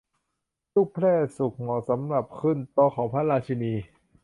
[0.73, 3.73] ลูกแพร์สุกเหมาะสำหรับขึ้นโต๊ะของพระราชินี